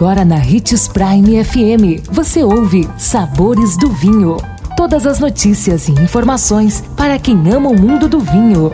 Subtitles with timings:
[0.00, 4.38] Agora na Ritz Prime FM, você ouve Sabores do Vinho.
[4.74, 8.72] Todas as notícias e informações para quem ama o mundo do vinho.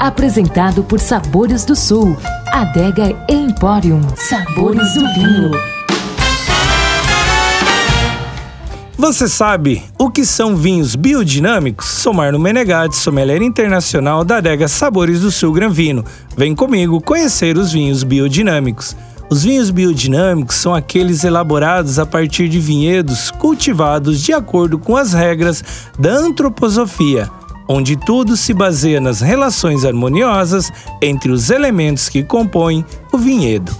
[0.00, 2.16] Apresentado por Sabores do Sul,
[2.48, 4.00] Adega Emporium.
[4.16, 5.52] Sabores do Vinho.
[8.96, 11.86] Você sabe o que são vinhos biodinâmicos?
[11.86, 16.04] Sou Marno Menegatti, sommelier internacional da adega Sabores do Sul Gran Vino.
[16.36, 18.96] Vem comigo conhecer os vinhos biodinâmicos.
[19.30, 25.12] Os vinhos biodinâmicos são aqueles elaborados a partir de vinhedos cultivados de acordo com as
[25.12, 25.62] regras
[25.98, 27.30] da antroposofia,
[27.68, 33.76] onde tudo se baseia nas relações harmoniosas entre os elementos que compõem o vinhedo.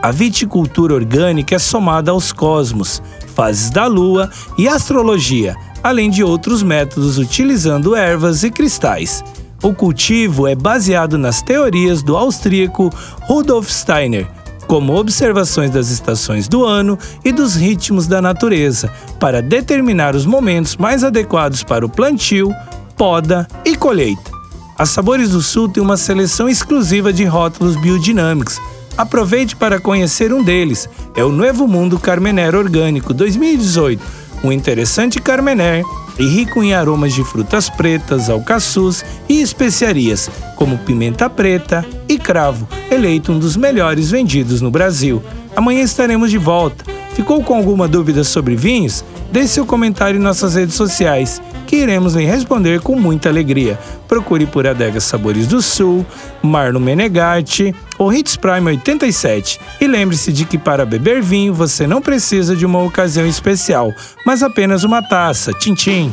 [0.00, 3.02] A viticultura orgânica é somada aos cosmos,
[3.34, 9.24] fases da lua e astrologia, além de outros métodos utilizando ervas e cristais.
[9.60, 12.90] O cultivo é baseado nas teorias do austríaco
[13.22, 14.28] Rudolf Steiner,
[14.74, 20.76] como observações das estações do ano e dos ritmos da natureza, para determinar os momentos
[20.76, 22.52] mais adequados para o plantio,
[22.96, 24.32] poda e colheita.
[24.76, 28.60] A Sabores do Sul tem uma seleção exclusiva de rótulos biodinâmicos.
[28.98, 30.88] Aproveite para conhecer um deles.
[31.14, 34.02] É o Novo Mundo Carmener Orgânico 2018,
[34.42, 35.84] um interessante Carmener
[36.18, 42.68] e rico em aromas de frutas pretas, alcaçuz e especiarias, como pimenta preta e cravo,
[42.90, 45.22] eleito um dos melhores vendidos no Brasil.
[45.56, 46.93] Amanhã estaremos de volta.
[47.14, 49.04] Ficou com alguma dúvida sobre vinhos?
[49.30, 53.78] Deixe seu comentário em nossas redes sociais, que iremos lhe responder com muita alegria.
[54.08, 56.04] Procure por Adega Sabores do Sul,
[56.42, 59.60] Marno Menegatti ou Hits Prime 87.
[59.80, 63.92] E lembre-se de que para beber vinho você não precisa de uma ocasião especial,
[64.26, 65.52] mas apenas uma taça.
[65.52, 66.12] Tchim, tchim.